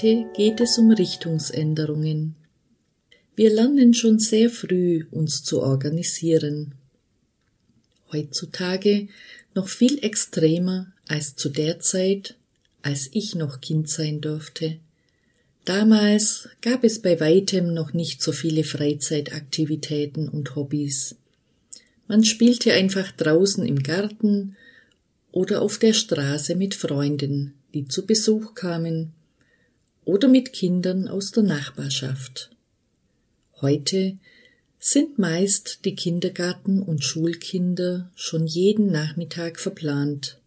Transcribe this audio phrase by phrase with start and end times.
[0.00, 2.34] Heute geht es um Richtungsänderungen.
[3.36, 6.74] Wir lernen schon sehr früh, uns zu organisieren.
[8.10, 9.08] Heutzutage
[9.54, 12.36] noch viel extremer als zu der Zeit,
[12.80, 14.78] als ich noch Kind sein durfte.
[15.66, 21.16] Damals gab es bei weitem noch nicht so viele Freizeitaktivitäten und Hobbys.
[22.08, 24.56] Man spielte einfach draußen im Garten
[25.30, 29.12] oder auf der Straße mit Freunden, die zu Besuch kamen,
[30.04, 32.50] oder mit Kindern aus der Nachbarschaft.
[33.60, 34.16] Heute
[34.78, 40.38] sind meist die Kindergarten- und Schulkinder schon jeden Nachmittag verplant,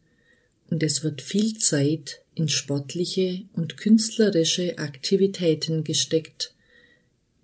[0.69, 6.56] und es wird viel Zeit in sportliche und künstlerische Aktivitäten gesteckt,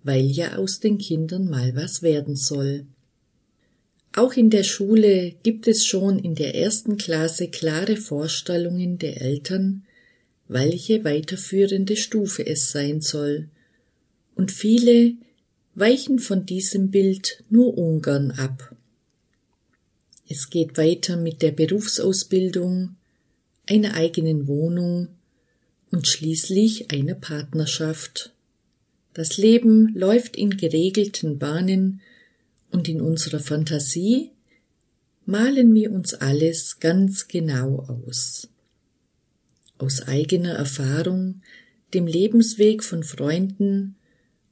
[0.02, 2.86] weil ja aus den Kindern mal was werden soll.
[4.12, 9.84] Auch in der Schule gibt es schon in der ersten Klasse klare Vorstellungen der Eltern,
[10.50, 13.48] welche weiterführende Stufe es sein soll,
[14.34, 15.14] und viele
[15.76, 18.74] weichen von diesem Bild nur ungern ab.
[20.28, 22.96] Es geht weiter mit der Berufsausbildung,
[23.66, 25.08] einer eigenen Wohnung
[25.92, 28.32] und schließlich einer Partnerschaft.
[29.14, 32.00] Das Leben läuft in geregelten Bahnen
[32.72, 34.30] und in unserer Fantasie
[35.26, 38.48] malen wir uns alles ganz genau aus.
[39.80, 41.40] Aus eigener Erfahrung,
[41.94, 43.96] dem Lebensweg von Freunden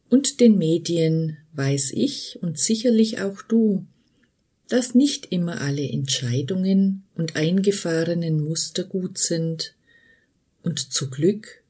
[0.08, 3.84] und den Medien weiß ich und sicherlich auch du,
[4.68, 9.74] dass nicht immer alle Entscheidungen und eingefahrenen Muster gut sind
[10.62, 11.62] und zu Glück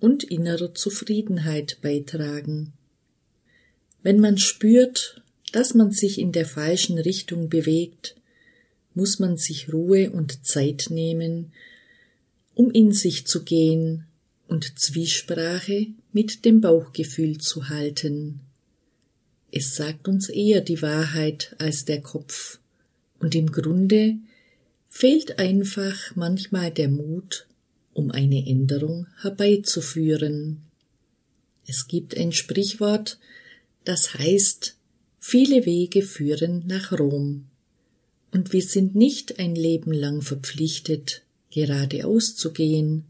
[0.00, 2.72] und innerer Zufriedenheit beitragen.
[4.02, 5.22] Wenn man spürt,
[5.52, 8.16] dass man sich in der falschen Richtung bewegt,
[8.94, 11.52] muss man sich Ruhe und Zeit nehmen,
[12.54, 14.06] um in sich zu gehen
[14.46, 18.40] und Zwiesprache mit dem Bauchgefühl zu halten.
[19.50, 22.58] Es sagt uns eher die Wahrheit als der Kopf,
[23.18, 24.16] und im Grunde
[24.88, 27.46] fehlt einfach manchmal der Mut,
[27.94, 30.62] um eine Änderung herbeizuführen.
[31.66, 33.18] Es gibt ein Sprichwort,
[33.84, 34.76] das heißt,
[35.18, 37.46] viele Wege führen nach Rom,
[38.30, 41.23] und wir sind nicht ein Leben lang verpflichtet,
[41.54, 43.04] geradeaus zu gehen,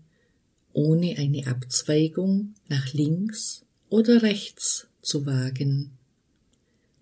[0.74, 5.92] ohne eine Abzweigung nach links oder rechts zu wagen.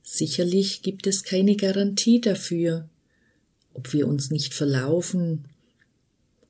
[0.05, 2.89] Sicherlich gibt es keine Garantie dafür,
[3.75, 5.49] ob wir uns nicht verlaufen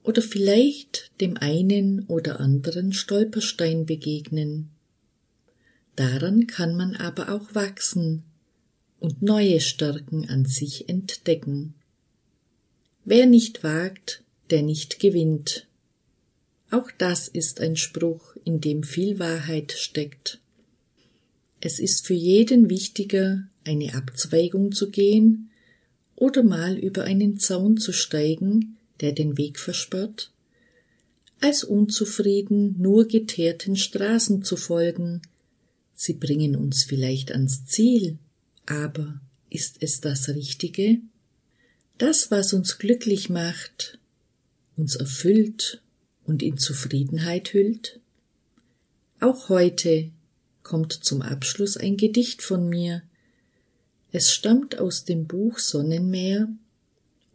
[0.03, 4.69] oder vielleicht dem einen oder anderen Stolperstein begegnen.
[5.97, 8.25] Daran kann man aber auch wachsen
[9.01, 11.75] und neue Stärken an sich entdecken.
[13.07, 14.22] Wer nicht wagt,
[14.53, 15.67] der nicht gewinnt.
[16.71, 20.41] Auch das ist ein Spruch, in dem viel Wahrheit steckt.
[21.61, 25.51] Es ist für jeden wichtiger, eine Abzweigung zu gehen
[26.17, 30.31] oder mal über einen Zaun zu steigen, der den Weg versperrt,
[31.41, 35.23] als unzufrieden nur geteerten Straßen zu folgen.
[35.95, 38.19] Sie bringen uns vielleicht ans Ziel,
[38.67, 39.21] aber
[39.51, 40.99] ist es das Richtige?
[41.97, 43.99] Das, was uns glücklich macht,
[44.77, 45.83] uns erfüllt
[46.25, 48.01] und in Zufriedenheit hüllt?
[49.21, 50.11] Auch heute
[50.63, 53.03] kommt zum Abschluss ein Gedicht von mir.
[54.11, 56.49] Es stammt aus dem Buch Sonnenmeer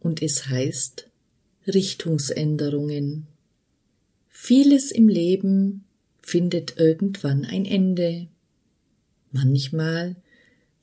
[0.00, 1.08] und es heißt
[1.66, 3.26] Richtungsänderungen.
[4.28, 5.84] Vieles im Leben
[6.20, 8.28] findet irgendwann ein Ende.
[9.32, 10.16] Manchmal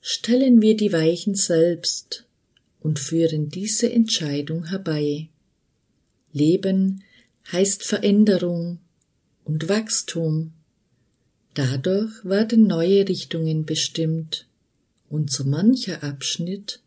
[0.00, 2.26] stellen wir die Weichen selbst
[2.80, 5.28] und führen diese Entscheidung herbei.
[6.36, 7.02] Leben
[7.50, 8.78] heißt Veränderung
[9.44, 10.52] und Wachstum.
[11.54, 14.46] Dadurch werden neue Richtungen bestimmt
[15.08, 16.80] und so mancher Abschnitt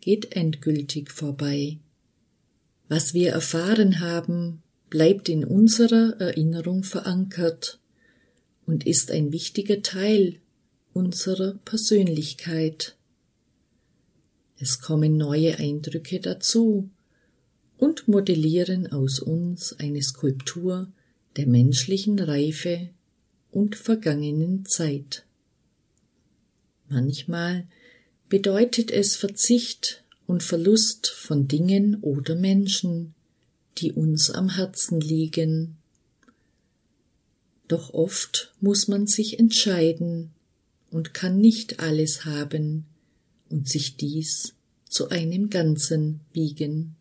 [0.00, 1.78] geht endgültig vorbei.
[2.88, 7.78] Was wir erfahren haben, bleibt in unserer Erinnerung verankert
[8.64, 10.38] und ist ein wichtiger Teil
[10.94, 12.96] unserer Persönlichkeit.
[14.58, 16.88] Es kommen neue Eindrücke dazu,
[17.78, 20.88] und modellieren aus uns eine Skulptur
[21.36, 22.88] der menschlichen Reife
[23.50, 25.24] und vergangenen Zeit.
[26.88, 27.66] Manchmal
[28.28, 33.14] bedeutet es Verzicht und Verlust von Dingen oder Menschen,
[33.78, 35.76] die uns am Herzen liegen.
[37.68, 40.30] Doch oft muss man sich entscheiden
[40.90, 42.86] und kann nicht alles haben
[43.50, 44.54] und sich dies
[44.88, 46.95] zu einem Ganzen biegen.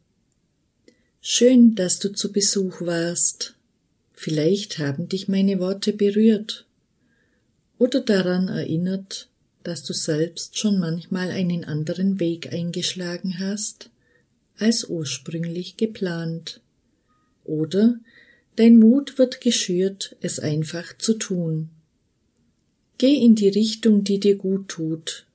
[1.28, 3.56] Schön, dass du zu Besuch warst.
[4.14, 6.68] Vielleicht haben dich meine Worte berührt
[7.80, 9.28] oder daran erinnert,
[9.64, 13.90] dass du selbst schon manchmal einen anderen Weg eingeschlagen hast
[14.60, 16.62] als ursprünglich geplant.
[17.44, 18.00] Oder
[18.56, 21.72] dein Mut wird geschürt, es einfach zu tun.
[23.00, 25.26] Geh in die Richtung, die dir gut tut,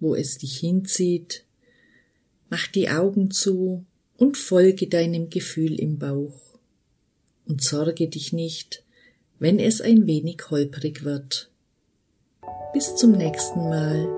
[0.00, 1.44] wo es dich hinzieht.
[2.50, 3.84] Mach die Augen zu
[4.18, 6.58] und folge deinem Gefühl im Bauch.
[7.46, 8.84] Und sorge dich nicht,
[9.38, 11.50] wenn es ein wenig holprig wird.
[12.74, 14.17] Bis zum nächsten Mal